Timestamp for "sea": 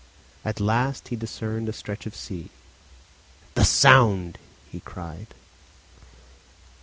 2.15-2.49